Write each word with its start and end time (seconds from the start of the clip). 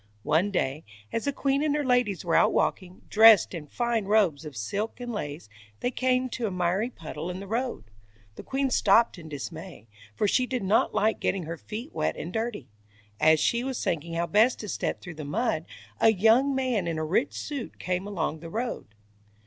One 0.23 0.49
day, 0.49 0.83
as 1.13 1.25
the 1.25 1.31
queen 1.31 1.61
and 1.63 1.75
her 1.75 1.83
ladies 1.85 2.25
were 2.25 2.33
out 2.33 2.51
walking, 2.51 3.03
dressed 3.07 3.53
in 3.53 3.67
fine 3.67 4.05
robes 4.05 4.45
of 4.45 4.57
silk 4.57 4.99
and 4.99 5.13
lace, 5.13 5.47
they 5.81 5.91
came 5.91 6.27
to 6.29 6.47
a 6.47 6.51
miry 6.51 6.89
puddle 6.89 7.29
in 7.29 7.39
the 7.39 7.45
road. 7.45 7.83
The 8.33 8.41
queen 8.41 8.71
stopped 8.71 9.19
in 9.19 9.29
dismay, 9.29 9.85
for 10.15 10.27
she 10.27 10.47
did 10.47 10.63
not 10.63 10.95
like 10.95 11.19
getting 11.19 11.43
her 11.43 11.55
feet 11.55 11.93
wet 11.93 12.17
and 12.17 12.33
dirty. 12.33 12.67
As 13.19 13.39
she 13.39 13.63
was 13.63 13.83
thinking 13.83 14.15
how 14.15 14.25
best 14.25 14.57
to 14.61 14.67
step 14.67 15.01
through 15.01 15.13
the 15.21 15.23
mud, 15.23 15.65
a 15.99 16.11
young 16.11 16.55
man 16.55 16.87
in 16.87 16.97
a 16.97 17.05
rich 17.05 17.33
suit 17.39 17.77
came 17.77 18.07
along 18.07 18.39
the 18.39 18.49
road. 18.49 18.95